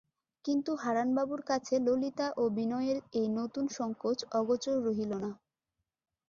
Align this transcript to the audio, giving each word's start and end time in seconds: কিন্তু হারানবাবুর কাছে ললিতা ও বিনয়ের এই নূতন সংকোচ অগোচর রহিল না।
কিন্তু 0.45 0.71
হারানবাবুর 0.75 1.41
কাছে 1.45 1.73
ললিতা 1.79 2.27
ও 2.37 2.43
বিনয়ের 2.49 2.97
এই 3.13 3.27
নূতন 3.35 3.65
সংকোচ 3.77 4.19
অগোচর 4.39 4.75
রহিল 4.85 5.11
না। 5.15 5.31